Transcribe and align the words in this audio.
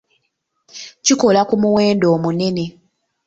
Kikola 1.05 1.41
ku 1.49 1.55
muwendo 1.61 2.05
omunene. 2.15 2.65